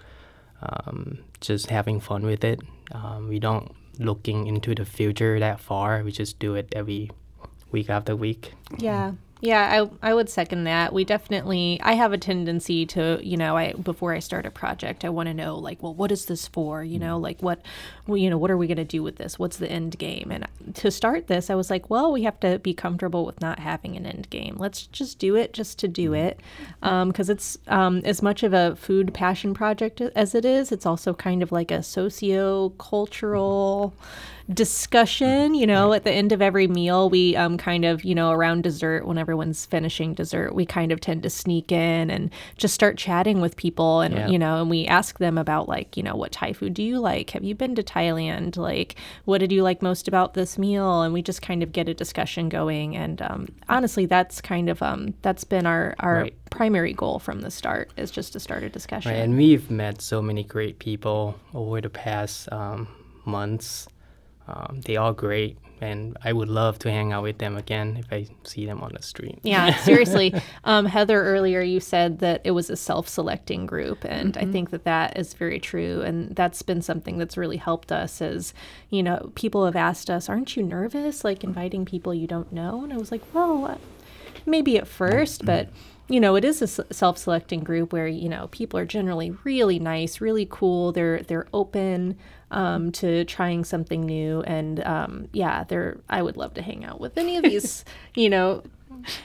um, 0.62 1.19
just 1.40 1.71
having 1.71 2.00
fun 2.00 2.23
with 2.25 2.45
it. 2.45 2.61
Um, 2.92 3.28
we 3.28 3.38
don't 3.38 3.73
looking 3.99 4.47
into 4.47 4.75
the 4.75 4.85
future 4.85 5.38
that 5.40 5.61
far. 5.61 6.02
We 6.02 6.12
just 6.12 6.38
do 6.38 6.54
it 6.54 6.69
every 6.75 7.11
week 7.71 7.90
after 7.90 8.16
week. 8.16 8.54
Yeah. 8.78 9.12
Yeah, 9.42 9.88
I, 10.02 10.11
I 10.11 10.12
would 10.12 10.28
second 10.28 10.64
that. 10.64 10.92
We 10.92 11.04
definitely, 11.04 11.80
I 11.82 11.94
have 11.94 12.12
a 12.12 12.18
tendency 12.18 12.85
to, 12.87 13.18
you 13.23 13.38
know, 13.38 13.56
I 13.56 13.73
before 13.73 14.12
I 14.12 14.18
start 14.18 14.44
a 14.44 14.50
project, 14.50 15.02
I 15.02 15.09
want 15.09 15.28
to 15.28 15.35
know, 15.35 15.56
like, 15.56 15.82
well, 15.82 15.94
what 15.94 16.12
is 16.12 16.26
this 16.26 16.47
for? 16.47 16.85
You 16.85 16.99
know, 16.99 17.16
like, 17.16 17.42
what, 17.42 17.62
well, 18.06 18.18
you 18.18 18.28
know, 18.28 18.37
what 18.37 18.50
are 18.50 18.59
we 18.59 18.66
going 18.66 18.76
to 18.76 18.85
do 18.85 19.02
with 19.02 19.16
this? 19.16 19.38
What's 19.38 19.56
the 19.56 19.70
end 19.70 19.97
game? 19.99 20.30
And 20.30 20.47
to 20.75 20.90
start 20.90 21.26
this, 21.28 21.49
I 21.49 21.54
was 21.54 21.70
like, 21.70 21.88
well, 21.88 22.12
we 22.12 22.25
have 22.25 22.38
to 22.40 22.59
be 22.59 22.75
comfortable 22.75 23.25
with 23.25 23.40
not 23.40 23.61
having 23.61 23.97
an 23.97 24.04
end 24.04 24.28
game. 24.28 24.56
Let's 24.59 24.87
just 24.87 25.18
do 25.18 25.37
it 25.37 25.54
just 25.54 25.78
to 25.78 25.88
do 25.88 26.12
it. 26.12 26.38
Because 26.82 27.30
it's 27.30 27.56
um, 27.68 28.02
as 28.04 28.20
much 28.20 28.42
of 28.42 28.52
a 28.52 28.76
food 28.76 29.14
passion 29.14 29.54
project 29.54 30.02
as 30.02 30.35
it 30.35 30.44
is, 30.44 30.70
it's 30.70 30.85
also 30.85 31.14
kind 31.14 31.42
of 31.42 31.50
like 31.50 31.70
a 31.70 31.82
socio 31.82 32.70
cultural 32.70 33.94
discussion. 34.52 35.54
You 35.54 35.66
know, 35.66 35.92
at 35.92 36.04
the 36.04 36.11
end 36.11 36.32
of 36.32 36.42
every 36.42 36.66
meal, 36.66 37.09
we 37.09 37.37
um, 37.37 37.56
kind 37.56 37.85
of, 37.85 38.04
you 38.04 38.14
know, 38.14 38.32
around 38.32 38.64
dessert, 38.64 39.06
whenever 39.06 39.30
everyone's 39.31 39.65
finishing 39.65 40.13
dessert, 40.13 40.53
we 40.57 40.67
kind 40.67 40.91
of 40.91 41.01
tend 41.01 41.23
to 41.23 41.31
sneak 41.31 41.71
in 41.71 42.11
and 42.11 42.31
just 42.57 42.75
start 42.75 42.99
chatting 42.99 43.41
with 43.41 43.55
people. 43.57 44.01
And, 44.01 44.15
Yeah. 44.15 44.27
you 44.29 44.39
know, 44.41 44.61
and 44.61 44.69
we 44.69 44.87
ask 44.87 45.19
them 45.19 45.39
about, 45.39 45.69
like, 45.69 45.97
you 45.97 46.03
know, 46.03 46.17
what 46.17 46.33
Thai 46.33 46.53
food 46.53 46.75
do 46.75 46.83
you 46.83 46.99
like? 46.99 47.31
Have 47.31 47.45
you 47.45 47.55
been 47.55 47.77
to 47.77 47.83
Thailand? 47.85 48.57
Like, 48.57 48.97
what 49.27 49.39
did 49.39 49.53
you 49.53 49.63
like 49.63 49.83
most 49.83 50.09
about 50.09 50.35
this 50.35 50.59
meal? 50.59 51.03
And 51.03 51.15
we 51.15 51.23
just 51.23 51.43
kind 51.43 51.63
of 51.63 51.71
get 51.71 51.89
a 51.89 51.95
discussion 51.95 52.49
going. 52.49 52.97
And 52.97 53.23
um, 53.23 53.47
honestly, 53.69 54.05
that's 54.05 54.41
kind 54.41 54.69
of, 54.69 54.83
um, 54.83 55.15
that's 55.23 55.45
been 55.45 55.65
our, 55.65 55.95
our 56.01 56.23
Right. 56.23 56.35
primary 56.51 56.93
goal 56.93 57.21
from 57.21 57.43
the 57.43 57.53
start 57.53 57.93
is 57.97 58.11
just 58.11 58.33
to 58.33 58.41
start 58.41 58.65
a 58.65 58.69
discussion. 58.69 59.13
Right, 59.13 59.19
and 59.23 59.37
we've 59.37 59.71
met 59.71 60.03
so 60.03 60.21
many 60.21 60.43
great 60.43 60.81
people 60.81 61.37
over 61.55 61.81
the 61.81 61.89
past 61.89 62.51
um, 62.53 62.89
months. 63.25 63.87
Um, 64.50 64.80
they 64.85 64.97
all 64.97 65.12
great, 65.12 65.59
and 65.80 66.16
I 66.25 66.33
would 66.33 66.49
love 66.49 66.78
to 66.80 66.90
hang 66.90 67.12
out 67.12 67.23
with 67.23 67.38
them 67.38 67.57
again 67.57 67.97
if 67.97 68.12
I 68.12 68.26
see 68.45 68.66
them 68.66 68.80
on 68.83 68.92
the 68.95 69.02
street. 69.02 69.38
Yeah, 69.42 69.76
seriously. 69.83 70.35
Um, 70.64 70.87
Heather, 70.87 71.23
earlier 71.23 71.61
you 71.61 71.78
said 71.78 72.19
that 72.19 72.40
it 72.45 72.50
was 72.50 72.69
a 72.69 72.76
self 72.76 73.09
selecting 73.09 73.66
group. 73.66 74.04
And 74.04 74.37
I 74.37 74.47
think 74.47 74.71
that 74.71 74.85
that 74.85 75.16
is 75.16 75.35
very 75.35 75.61
true. 75.61 76.02
And 76.02 76.35
that's 76.35 76.62
been 76.62 76.83
something 76.83 77.19
that's 77.19 77.37
really 77.37 77.59
helped 77.59 77.92
us 77.92 78.21
is, 78.21 78.52
you 78.88 79.02
know, 79.02 79.30
people 79.37 79.64
have 79.64 79.76
asked 79.76 80.11
us, 80.11 80.28
aren't 80.28 80.57
you 80.57 80.62
nervous, 80.62 81.23
like 81.23 81.45
inviting 81.45 81.85
people 81.85 82.12
you 82.12 82.26
don't 82.26 82.52
know? 82.52 82.83
And 82.83 82.92
I 82.92 82.97
was 82.97 83.12
like, 83.12 83.23
well, 83.33 83.66
uh, 83.66 83.78
maybe 84.47 84.78
at 84.78 84.88
first, 84.88 85.45
but. 85.45 85.69
You 86.09 86.19
know, 86.19 86.35
it 86.35 86.45
is 86.45 86.61
a 86.61 86.66
self 86.66 87.19
selecting 87.19 87.61
group 87.61 87.92
where, 87.92 88.09
you 88.09 88.28
know, 88.28 88.49
people 88.49 88.80
are 88.80 88.85
generally 88.85 89.30
really 89.45 89.78
nice, 89.78 90.21
really 90.21 90.45
cool. 90.50 90.90
They're 90.90 91.23
they're 91.23 91.47
open 91.54 92.19
um, 92.50 92.92
to 92.92 93.25
trying 93.25 93.64
something 93.64 94.00
new. 94.00 94.42
And 94.42 94.85
um, 94.85 95.28
yeah, 95.33 95.64
they're 95.64 95.99
I 96.09 96.23
would 96.23 96.37
love 96.37 96.54
to 96.54 96.62
hang 96.62 96.85
out 96.85 97.00
with 97.00 97.16
any 97.19 97.37
of 97.37 97.45
these, 97.45 97.85
you 98.14 98.30
know, 98.30 98.62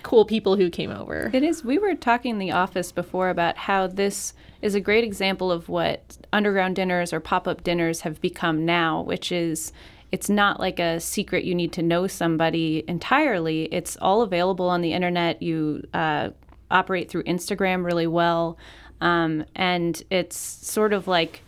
cool 0.04 0.26
people 0.26 0.56
who 0.56 0.70
came 0.70 0.92
over. 0.92 1.30
It 1.34 1.44
is. 1.44 1.64
We 1.64 1.78
were 1.78 1.96
talking 1.96 2.32
in 2.32 2.40
the 2.40 2.52
office 2.52 2.92
before 2.92 3.30
about 3.30 3.58
how 3.58 3.88
this 3.88 4.34
is 4.62 4.76
a 4.76 4.80
great 4.80 5.04
example 5.04 5.52
of 5.52 5.70
what 5.70 6.18
underground 6.32 6.76
dinners 6.76 7.14
or 7.14 7.20
pop 7.20 7.48
up 7.48 7.64
dinners 7.64 8.02
have 8.02 8.22
become 8.22 8.66
now, 8.66 9.02
which 9.02 9.32
is 9.32 9.72
it's 10.12 10.30
not 10.30 10.60
like 10.60 10.80
a 10.80 11.00
secret 11.00 11.44
you 11.44 11.54
need 11.54 11.74
to 11.74 11.82
know 11.82 12.08
somebody 12.08 12.84
entirely. 12.88 13.64
It's 13.66 13.98
all 13.98 14.22
available 14.22 14.70
on 14.70 14.82
the 14.82 14.94
internet. 14.94 15.42
You 15.42 15.84
uh, 15.94 16.30
operate 16.72 17.10
through 17.10 17.24
Instagram 17.24 17.84
really 17.84 18.08
well. 18.08 18.58
Um, 19.02 19.46
and 19.56 20.02
it's 20.10 20.38
sort 20.38 20.94
of 20.94 21.08
like 21.08 21.42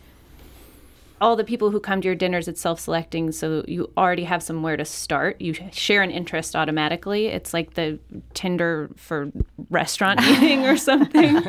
all 1.20 1.36
the 1.36 1.44
people 1.44 1.70
who 1.70 1.80
come 1.80 2.00
to 2.00 2.06
your 2.06 2.14
dinners 2.14 2.48
it's 2.48 2.60
self-selecting 2.60 3.32
so 3.32 3.64
you 3.66 3.90
already 3.96 4.24
have 4.24 4.42
somewhere 4.42 4.76
to 4.76 4.84
start. 4.84 5.40
You 5.40 5.54
share 5.72 6.02
an 6.02 6.10
interest 6.10 6.56
automatically. 6.56 7.26
It's 7.26 7.52
like 7.52 7.74
the 7.74 7.98
tinder 8.34 8.90
for 8.96 9.30
restaurant 9.70 10.20
eating 10.24 10.66
or 10.66 10.76
something. 10.76 11.42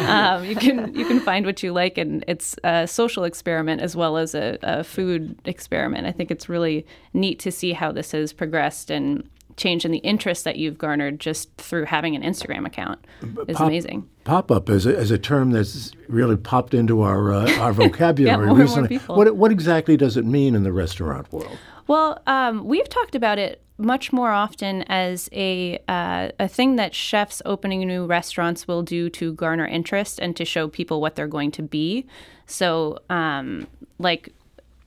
Um, 0.00 0.44
you 0.44 0.56
can 0.56 0.94
you 0.94 1.04
can 1.04 1.20
find 1.20 1.46
what 1.46 1.62
you 1.62 1.72
like 1.72 1.96
and 1.98 2.24
it's 2.26 2.56
a 2.64 2.86
social 2.86 3.24
experiment 3.24 3.80
as 3.80 3.94
well 3.94 4.16
as 4.16 4.34
a, 4.34 4.58
a 4.62 4.82
food 4.82 5.38
experiment. 5.44 6.06
I 6.06 6.12
think 6.12 6.30
it's 6.30 6.48
really 6.48 6.86
neat 7.12 7.38
to 7.40 7.52
see 7.52 7.72
how 7.72 7.92
this 7.92 8.12
has 8.12 8.32
progressed 8.32 8.90
and 8.90 9.28
changed 9.60 9.84
in 9.84 9.92
the 9.92 9.98
interest 9.98 10.44
that 10.44 10.56
you've 10.56 10.78
garnered 10.78 11.20
just 11.20 11.54
through 11.56 11.84
having 11.84 12.16
an 12.16 12.22
instagram 12.22 12.66
account 12.66 13.04
is 13.46 13.56
pop- 13.56 13.68
amazing 13.68 14.08
Pop 14.24 14.50
up 14.50 14.68
is 14.68 14.84
a, 14.84 14.96
is 14.96 15.10
a 15.10 15.18
term 15.18 15.50
that's 15.50 15.92
really 16.06 16.36
popped 16.36 16.74
into 16.74 17.00
our 17.00 17.32
uh, 17.32 17.58
our 17.58 17.72
vocabulary 17.72 18.36
more 18.46 18.48
and 18.48 18.50
more 18.50 18.58
recently. 18.58 18.88
people. 18.88 19.16
What 19.16 19.34
what 19.34 19.50
exactly 19.50 19.96
does 19.96 20.16
it 20.16 20.26
mean 20.26 20.54
in 20.54 20.62
the 20.62 20.72
restaurant 20.72 21.32
world? 21.32 21.56
Well, 21.86 22.22
um, 22.26 22.66
we've 22.66 22.88
talked 22.88 23.14
about 23.14 23.38
it 23.38 23.62
much 23.78 24.12
more 24.12 24.30
often 24.30 24.82
as 24.82 25.30
a 25.32 25.78
uh, 25.88 26.30
a 26.38 26.46
thing 26.48 26.76
that 26.76 26.94
chefs 26.94 27.40
opening 27.46 27.80
new 27.80 28.04
restaurants 28.04 28.68
will 28.68 28.82
do 28.82 29.08
to 29.10 29.32
garner 29.32 29.66
interest 29.66 30.18
and 30.20 30.36
to 30.36 30.44
show 30.44 30.68
people 30.68 31.00
what 31.00 31.16
they're 31.16 31.26
going 31.26 31.50
to 31.52 31.62
be. 31.62 32.06
So, 32.44 32.98
um, 33.08 33.66
like 33.98 34.34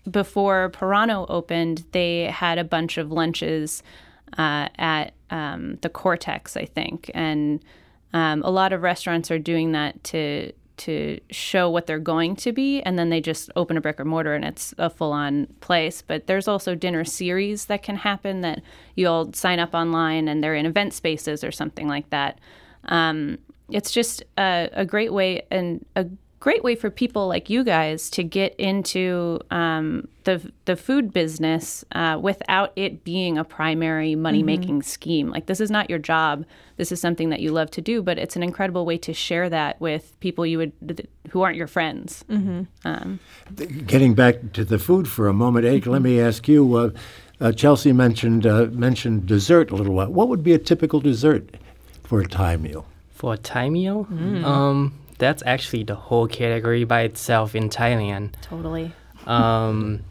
before 0.09 0.69
Pirano 0.69 1.25
opened, 1.27 1.85
they 1.91 2.25
had 2.25 2.59
a 2.59 2.63
bunch 2.63 2.99
of 2.99 3.11
lunches 3.11 3.81
uh, 4.37 4.69
at 4.77 5.13
um, 5.29 5.77
the 5.81 5.89
Cortex, 5.89 6.55
I 6.57 6.65
think, 6.65 7.09
and 7.13 7.63
um, 8.13 8.43
a 8.43 8.51
lot 8.51 8.73
of 8.73 8.81
restaurants 8.81 9.31
are 9.31 9.39
doing 9.39 9.71
that 9.71 10.03
to 10.05 10.53
to 10.75 11.19
show 11.29 11.69
what 11.69 11.85
they're 11.85 11.99
going 11.99 12.35
to 12.35 12.51
be, 12.51 12.81
and 12.81 12.97
then 12.97 13.09
they 13.09 13.21
just 13.21 13.51
open 13.55 13.77
a 13.77 13.81
brick 13.81 13.99
or 13.99 14.05
mortar 14.05 14.33
and 14.33 14.43
it's 14.43 14.73
a 14.79 14.89
full 14.89 15.11
on 15.11 15.47
place. 15.61 16.01
But 16.01 16.25
there's 16.25 16.47
also 16.47 16.73
dinner 16.73 17.05
series 17.05 17.65
that 17.65 17.83
can 17.83 17.95
happen 17.95 18.41
that 18.41 18.61
you'll 18.95 19.31
sign 19.33 19.59
up 19.59 19.75
online 19.75 20.27
and 20.27 20.43
they're 20.43 20.55
in 20.55 20.65
event 20.65 20.93
spaces 20.93 21.43
or 21.43 21.51
something 21.51 21.87
like 21.87 22.09
that. 22.09 22.39
Um, 22.85 23.37
it's 23.69 23.91
just 23.91 24.23
a, 24.37 24.69
a 24.73 24.85
great 24.85 25.13
way 25.13 25.43
and 25.51 25.85
a 25.95 26.07
great 26.43 26.61
way 26.61 26.75
for 26.75 26.89
people 26.89 27.29
like 27.29 27.49
you 27.49 27.63
guys 27.63 28.09
to 28.09 28.21
get 28.21 28.53
into 28.57 29.39
um, 29.49 30.05
the 30.25 30.51
the 30.65 30.75
food 30.75 31.13
business 31.13 31.85
uh, 31.93 32.19
without 32.21 32.73
it 32.75 33.05
being 33.05 33.37
a 33.37 33.45
primary 33.45 34.13
money 34.13 34.43
making 34.43 34.83
scheme. 34.83 35.29
Like 35.29 35.45
this 35.45 35.61
is 35.61 35.71
not 35.71 35.89
your 35.89 35.99
job. 35.99 36.43
This 36.75 36.91
is 36.91 36.99
something 36.99 37.29
that 37.29 37.39
you 37.39 37.53
love 37.53 37.71
to 37.71 37.81
do, 37.81 38.01
but 38.03 38.17
it's 38.17 38.35
an 38.35 38.43
incredible 38.43 38.85
way 38.85 38.97
to 38.97 39.13
share 39.13 39.49
that 39.51 39.79
with 39.79 40.19
people 40.19 40.45
you 40.45 40.57
would 40.57 41.07
who 41.29 41.43
aren't 41.43 41.55
your 41.55 41.67
friends. 41.67 42.25
Um, 42.83 43.19
Getting 43.87 44.13
back 44.13 44.51
to 44.51 44.65
the 44.65 44.79
food 44.79 45.07
for 45.07 45.29
a 45.29 45.33
moment, 45.33 45.65
Ake, 45.65 45.85
let 45.85 46.01
me 46.01 46.19
ask 46.19 46.45
you. 46.49 46.75
Uh, 46.75 46.89
uh, 47.39 47.51
Chelsea 47.53 47.93
mentioned 47.93 48.45
uh, 48.45 48.65
mentioned 48.65 49.27
dessert 49.27 49.71
a 49.71 49.75
little 49.75 49.93
while. 49.93 50.11
What 50.11 50.27
would 50.27 50.43
be 50.43 50.51
a 50.51 50.59
typical 50.59 50.99
dessert 50.99 51.55
for 52.03 52.19
a 52.19 52.27
Thai 52.27 52.57
meal? 52.57 52.85
For 53.11 53.35
a 53.35 53.37
Thai 53.37 53.69
meal, 53.69 54.07
um, 54.43 54.93
that's 55.17 55.43
actually 55.45 55.83
the 55.83 55.95
whole 55.95 56.27
category 56.27 56.83
by 56.83 57.01
itself 57.01 57.55
in 57.55 57.69
Thailand. 57.69 58.33
Totally. 58.41 58.91
Um, 59.25 60.01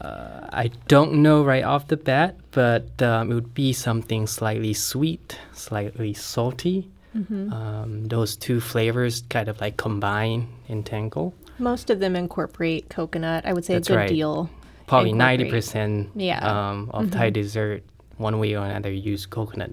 uh, 0.00 0.46
I 0.52 0.70
don't 0.86 1.14
know 1.22 1.42
right 1.42 1.64
off 1.64 1.88
the 1.88 1.96
bat, 1.96 2.36
but 2.52 3.00
um, 3.02 3.30
it 3.30 3.34
would 3.34 3.54
be 3.54 3.72
something 3.72 4.26
slightly 4.26 4.72
sweet, 4.74 5.38
slightly 5.52 6.14
salty. 6.14 6.88
Um, 7.14 8.04
those 8.06 8.36
two 8.36 8.60
flavors 8.60 9.22
kind 9.28 9.48
of 9.48 9.60
like 9.60 9.76
combine 9.76 10.46
and 10.68 10.86
tangle. 10.86 11.34
Most 11.58 11.90
of 11.90 11.98
them 11.98 12.14
incorporate 12.14 12.90
coconut. 12.90 13.44
I 13.44 13.52
would 13.52 13.64
say 13.64 13.74
That's 13.74 13.88
a 13.88 13.92
good 13.92 13.96
right. 13.98 14.08
deal. 14.08 14.50
Probably 14.86 15.12
ninety 15.12 15.50
percent 15.50 16.10
Yeah. 16.14 16.38
um, 16.38 16.90
of 16.94 17.10
Thai 17.10 17.30
dessert, 17.30 17.82
one 18.18 18.38
way 18.38 18.54
or 18.54 18.64
another, 18.64 18.92
use 18.92 19.26
coconut. 19.26 19.72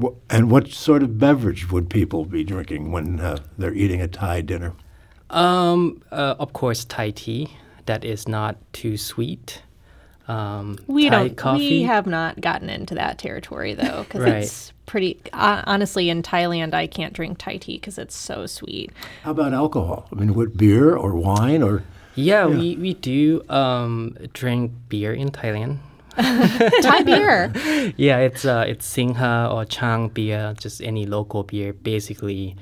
Wh- 0.00 0.14
And 0.30 0.50
what 0.50 0.68
sort 0.68 1.02
of 1.02 1.18
beverage 1.18 1.70
would 1.70 1.88
people 1.90 2.24
be 2.24 2.44
drinking 2.44 2.92
when 2.92 3.20
uh, 3.20 3.38
they're 3.58 3.74
eating 3.74 4.00
a 4.00 4.08
Thai 4.08 4.40
dinner? 4.42 4.72
Um, 5.30 6.02
uh, 6.12 6.34
of 6.38 6.52
course, 6.52 6.84
Thai 6.84 7.10
tea 7.10 7.56
that 7.86 8.04
is 8.04 8.28
not 8.28 8.56
too 8.72 8.96
sweet. 8.96 9.62
Um, 10.28 10.78
We 10.88 11.08
Thai 11.08 11.28
don't. 11.28 11.36
coffee. 11.36 11.58
We 11.58 11.82
have 11.84 12.06
not 12.06 12.40
gotten 12.40 12.68
into 12.68 12.94
that 12.96 13.18
territory 13.18 13.74
though, 13.74 14.02
because 14.04 14.22
Right. 14.22 14.42
it's 14.42 14.72
pretty. 14.86 15.18
Uh, 15.32 15.62
honestly, 15.66 16.10
in 16.10 16.22
Thailand, 16.22 16.74
I 16.74 16.86
can't 16.88 17.12
drink 17.12 17.38
Thai 17.38 17.56
tea 17.58 17.76
because 17.78 17.96
it's 17.98 18.16
so 18.16 18.46
sweet. 18.46 18.90
How 19.22 19.30
about 19.30 19.52
alcohol? 19.54 20.08
I 20.12 20.16
mean, 20.16 20.34
would 20.34 20.56
beer 20.56 20.96
or 20.96 21.14
wine 21.14 21.62
or 21.62 21.84
Yeah, 22.16 22.46
we, 22.46 22.76
we 22.76 22.94
do 22.94 23.42
um, 23.48 24.16
drink 24.32 24.72
beer 24.88 25.12
in 25.12 25.30
Thailand. 25.30 25.78
Thai 26.82 27.02
beer. 27.02 27.52
Yeah, 27.96 28.18
it's 28.18 28.44
uh, 28.44 28.64
it's 28.66 28.86
Singha 28.86 29.48
or 29.52 29.64
Chang 29.64 30.08
beer, 30.08 30.54
just 30.58 30.80
any 30.82 31.06
local 31.06 31.42
beer. 31.42 31.72
Basically, 31.72 32.56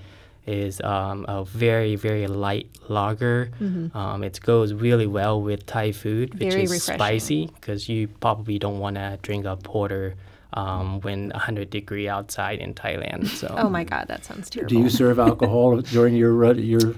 is 0.47 0.81
um, 0.83 1.25
a 1.29 1.45
very 1.45 1.97
very 1.97 2.27
light 2.27 2.69
lager. 2.89 3.51
Um, 3.95 4.23
it 4.25 4.41
goes 4.41 4.73
really 4.75 5.07
well 5.07 5.41
with 5.41 5.67
Thai 5.67 5.93
food, 5.93 6.35
which 6.35 6.41
Mm-hmm. 6.43 6.51
Very 6.51 6.63
is 6.65 6.71
refreshing. 6.73 6.99
spicy 6.99 7.47
because 7.55 7.89
you 7.89 8.09
probably 8.09 8.59
don't 8.59 8.79
want 8.79 8.97
to 8.97 9.19
drink 9.23 9.47
a 9.47 9.57
porter 9.57 10.15
um, 10.53 11.01
when 11.01 11.31
100 11.31 11.71
degree 11.71 12.09
outside 12.09 12.59
in 12.59 12.75
Thailand. 12.75 13.27
So 13.29 13.55
Oh 13.57 13.69
my 13.71 13.85
god, 13.85 14.09
that 14.09 14.25
sounds 14.25 14.51
terrible. 14.51 14.69
do 14.69 14.79
you 14.83 14.91
serve 14.91 15.19
alcohol 15.19 15.81
during 15.95 16.15
your 16.17 16.45
uh, 16.45 16.53
your? 16.55 16.95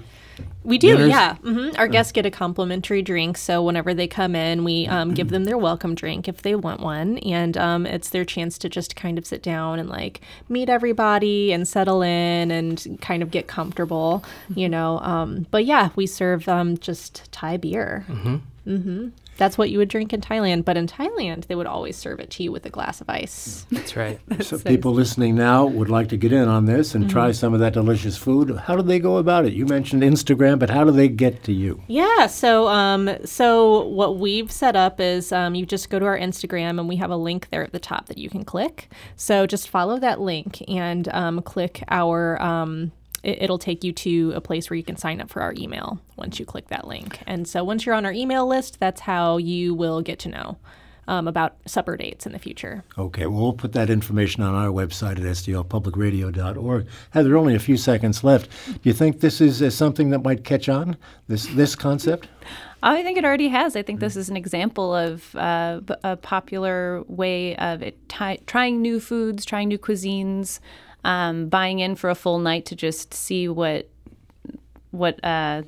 We 0.63 0.77
do, 0.77 0.95
dinners? 0.97 1.09
yeah. 1.09 1.35
hmm 1.35 1.69
Our 1.77 1.87
guests 1.87 2.11
get 2.11 2.25
a 2.25 2.31
complimentary 2.31 3.01
drink, 3.01 3.37
so 3.37 3.63
whenever 3.63 3.93
they 3.93 4.07
come 4.07 4.35
in, 4.35 4.63
we 4.63 4.85
um, 4.87 5.13
give 5.13 5.29
them 5.29 5.45
their 5.45 5.57
welcome 5.57 5.95
drink 5.95 6.27
if 6.27 6.41
they 6.41 6.55
want 6.55 6.81
one, 6.81 7.17
and 7.19 7.57
um, 7.57 7.85
it's 7.85 8.09
their 8.09 8.25
chance 8.25 8.57
to 8.59 8.69
just 8.69 8.95
kind 8.95 9.17
of 9.17 9.25
sit 9.25 9.41
down 9.41 9.79
and 9.79 9.87
like 9.89 10.21
meet 10.49 10.69
everybody 10.69 11.51
and 11.53 11.67
settle 11.67 12.01
in 12.01 12.51
and 12.51 12.97
kind 13.01 13.23
of 13.23 13.31
get 13.31 13.47
comfortable, 13.47 14.23
you 14.55 14.67
know. 14.67 14.99
Um, 14.99 15.47
but 15.51 15.65
yeah, 15.65 15.89
we 15.95 16.05
serve 16.05 16.47
um, 16.49 16.77
just 16.77 17.31
Thai 17.31 17.57
beer. 17.57 18.05
That's 19.37 19.57
what 19.57 19.69
you 19.69 19.77
would 19.77 19.89
drink 19.89 20.13
in 20.13 20.21
Thailand. 20.21 20.65
But 20.65 20.77
in 20.77 20.87
Thailand, 20.87 21.47
they 21.47 21.55
would 21.55 21.67
always 21.67 21.95
serve 21.95 22.19
it 22.19 22.29
to 22.31 22.43
you 22.43 22.51
with 22.51 22.65
a 22.65 22.69
glass 22.69 23.01
of 23.01 23.09
ice. 23.09 23.65
That's 23.71 23.95
right. 23.95 24.19
So 24.47 24.57
people 24.59 24.93
listening 24.93 25.35
now 25.35 25.65
would 25.65 25.89
like 25.89 26.07
to 26.09 26.17
get 26.17 26.31
in 26.31 26.47
on 26.47 26.65
this 26.65 26.95
and 26.95 27.09
try 27.09 27.31
some 27.31 27.53
of 27.53 27.59
that 27.59 27.73
delicious 27.73 28.15
food. 28.15 28.55
How 28.55 28.77
do 28.77 28.81
they 28.81 28.99
go 28.99 29.17
about 29.17 29.45
it? 29.45 29.51
You 29.51 29.65
mentioned 29.65 30.03
Instagram, 30.03 30.57
but 30.57 30.69
how 30.69 30.85
do 30.85 30.91
they 30.91 31.09
get 31.09 31.43
to 31.45 31.51
you? 31.51 31.81
Yeah. 31.87 32.27
So, 32.27 32.67
um, 32.69 33.09
so 33.25 33.87
what 33.87 34.19
we've 34.19 34.49
set 34.49 34.77
up 34.77 35.01
is 35.01 35.33
um, 35.33 35.53
you 35.55 35.65
just 35.65 35.89
go 35.89 35.99
to 35.99 36.05
our 36.05 36.17
Instagram, 36.17 36.79
and 36.79 36.87
we 36.87 36.95
have 36.97 37.09
a 37.09 37.17
link 37.17 37.49
there 37.49 37.63
at 37.63 37.73
the 37.73 37.79
top 37.79 38.05
that 38.07 38.17
you 38.17 38.29
can 38.29 38.45
click. 38.45 38.89
So 39.17 39.45
just 39.45 39.67
follow 39.67 39.99
that 39.99 40.21
link 40.21 40.63
and 40.69 41.07
um, 41.09 41.41
click 41.41 41.83
our. 41.89 42.41
Um, 42.41 42.91
it, 43.27 43.41
it'll 43.41 43.59
take 43.59 43.83
you 43.83 43.91
to 43.91 44.31
a 44.35 44.41
place 44.41 44.69
where 44.69 44.77
you 44.77 44.83
can 44.83 44.95
sign 44.95 45.21
up 45.21 45.29
for 45.29 45.41
our 45.41 45.53
email 45.57 45.99
once 46.15 46.39
you 46.39 46.45
click 46.45 46.69
that 46.69 46.87
link. 46.87 47.19
And 47.27 47.47
so 47.47 47.63
once 47.63 47.85
you're 47.85 47.93
on 47.95 48.05
our 48.05 48.11
email 48.13 48.47
list, 48.47 48.79
that's 48.79 49.01
how 49.01 49.37
you 49.37 49.75
will 49.75 50.01
get 50.01 50.17
to 50.19 50.29
know. 50.29 50.57
Um, 51.09 51.25
about 51.25 51.55
supper 51.65 51.95
dates 51.95 52.25
in 52.25 52.33
the 52.33 52.37
future. 52.37 52.83
Okay, 52.97 53.27
well, 53.27 53.41
we'll 53.41 53.53
put 53.53 53.71
that 53.71 53.89
information 53.89 54.43
on 54.43 54.53
our 54.53 54.67
website 54.67 55.11
at 55.13 55.19
stlpublicradio.org. 55.19 56.85
Heather, 57.11 57.37
only 57.37 57.55
a 57.55 57.59
few 57.59 57.77
seconds 57.77 58.25
left. 58.25 58.49
Do 58.65 58.79
you 58.83 58.91
think 58.91 59.21
this 59.21 59.39
is 59.39 59.61
uh, 59.61 59.69
something 59.69 60.09
that 60.09 60.19
might 60.19 60.43
catch 60.43 60.67
on, 60.67 60.97
this, 61.29 61.45
this 61.55 61.75
concept? 61.75 62.27
I 62.83 63.03
think 63.03 63.17
it 63.17 63.23
already 63.23 63.47
has. 63.47 63.77
I 63.77 63.83
think 63.83 64.01
this 64.01 64.17
is 64.17 64.27
an 64.29 64.35
example 64.35 64.93
of 64.93 65.33
uh, 65.37 65.79
b- 65.79 65.95
a 66.03 66.17
popular 66.17 67.03
way 67.07 67.55
of 67.55 67.81
it, 67.81 68.09
ty- 68.09 68.39
trying 68.45 68.81
new 68.81 68.99
foods, 68.99 69.45
trying 69.45 69.69
new 69.69 69.79
cuisines, 69.79 70.59
um, 71.03 71.47
buying 71.49 71.79
in 71.79 71.95
for 71.95 72.09
a 72.09 72.15
full 72.15 72.39
night 72.39 72.65
to 72.67 72.75
just 72.75 73.13
see 73.13 73.47
what 73.47 73.89
what 74.91 75.23
uh, 75.23 75.63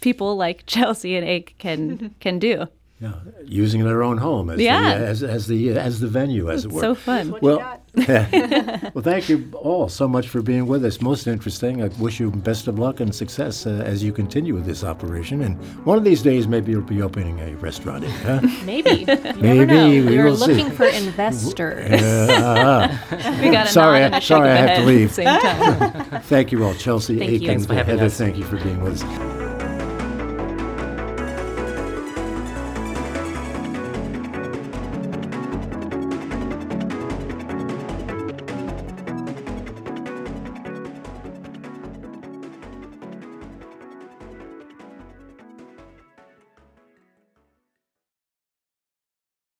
people 0.00 0.36
like 0.36 0.62
Chelsea 0.66 1.16
and 1.16 1.26
Ake 1.26 1.54
can 1.58 2.14
can 2.20 2.38
do. 2.38 2.66
Yeah, 3.00 3.14
using 3.44 3.84
their 3.84 4.02
own 4.02 4.18
home 4.18 4.50
as, 4.50 4.58
Yeah. 4.60 4.98
the, 4.98 5.06
as, 5.06 5.22
as, 5.22 5.46
the, 5.46 5.78
as 5.78 6.00
the 6.00 6.08
venue, 6.08 6.50
as 6.50 6.64
it 6.64 6.72
were. 6.72 6.80
So 6.80 6.96
fun. 6.96 7.32
Well, 7.40 7.80
well, 8.06 9.02
thank 9.02 9.28
you 9.28 9.48
all 9.54 9.88
so 9.88 10.06
much 10.08 10.28
for 10.28 10.42
being 10.42 10.66
with 10.66 10.84
us. 10.84 11.00
Most 11.00 11.26
interesting. 11.26 11.82
I 11.82 11.88
wish 12.00 12.20
you 12.20 12.30
best 12.30 12.68
of 12.68 12.78
luck 12.78 13.00
and 13.00 13.14
success 13.14 13.66
uh, 13.66 13.82
as 13.84 14.02
you 14.02 14.12
continue 14.12 14.54
with 14.54 14.64
this 14.64 14.84
operation. 14.84 15.42
And 15.42 15.56
one 15.84 15.98
of 15.98 16.04
these 16.04 16.22
days, 16.22 16.46
maybe 16.48 16.72
you'll 16.72 16.82
be 16.82 17.02
opening 17.02 17.40
a 17.40 17.54
restaurant. 17.56 18.04
in, 18.04 18.10
Huh? 18.10 18.40
Maybe. 18.64 18.90
You 18.90 19.06
never 19.06 19.36
Maybe, 19.40 19.66
know. 19.66 19.88
we 19.88 20.02
We're 20.16 20.24
will 20.26 20.36
see. 20.36 20.54
looking 20.54 20.70
for 20.70 20.86
investors. 20.86 21.90
We 23.40 23.50
got 23.50 23.68
Sorry, 23.68 23.98
I- 23.98 24.06
and 24.06 24.14
a 24.14 24.20
shake 24.20 24.26
sorry 24.28 24.50
I 24.50 24.56
have 24.56 24.78
to 24.80 24.86
leave. 24.86 25.12
Same 25.12 25.26
time. 25.40 26.20
Thank 26.22 26.52
you 26.52 26.64
all, 26.64 26.74
Chelsea, 26.74 27.18
Thank 27.18 27.30
you. 27.30 27.36
Aiken, 27.36 27.46
Thanks 27.48 27.66
for 27.66 27.74
having 27.74 27.94
Heather. 27.96 28.06
us. 28.06 28.18
Thank 28.18 28.36
you 28.36 28.44
for 28.44 28.56
being 28.56 28.82
with 28.82 29.02
us. 29.02 29.37